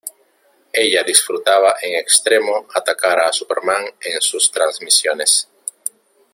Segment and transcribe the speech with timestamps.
[0.73, 5.47] Ella disfrutaba en extremo atacar a Superman en sus transmisiones.